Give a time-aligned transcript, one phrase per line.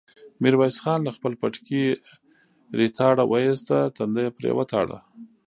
[0.41, 1.83] ميرويس خان له خپل پټکي
[2.79, 4.97] ريتاړه واېسته، تندی يې پرې وتاړه.